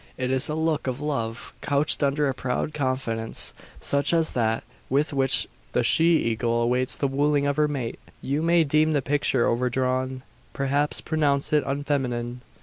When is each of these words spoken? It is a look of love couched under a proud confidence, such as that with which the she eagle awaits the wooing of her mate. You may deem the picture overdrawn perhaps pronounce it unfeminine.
It 0.17 0.31
is 0.31 0.49
a 0.49 0.55
look 0.55 0.87
of 0.87 0.99
love 0.99 1.53
couched 1.61 2.01
under 2.01 2.27
a 2.27 2.33
proud 2.33 2.73
confidence, 2.73 3.53
such 3.79 4.13
as 4.15 4.31
that 4.31 4.63
with 4.89 5.13
which 5.13 5.47
the 5.73 5.83
she 5.83 6.17
eagle 6.17 6.59
awaits 6.59 6.95
the 6.95 7.07
wooing 7.07 7.45
of 7.45 7.57
her 7.57 7.67
mate. 7.67 7.99
You 8.19 8.41
may 8.41 8.63
deem 8.63 8.93
the 8.93 9.03
picture 9.03 9.45
overdrawn 9.45 10.23
perhaps 10.53 11.01
pronounce 11.01 11.53
it 11.53 11.63
unfeminine. 11.67 12.41